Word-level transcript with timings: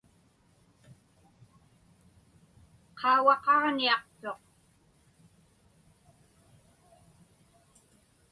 Qaugaqaġniaqtuq. 2.99 4.41